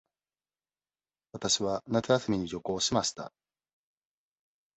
[1.31, 3.31] わたしは夏休みに旅行しました。